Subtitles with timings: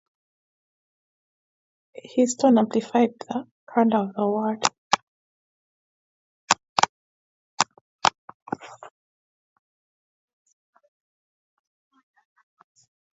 [1.93, 4.63] His tone amplified the grandeur of the word.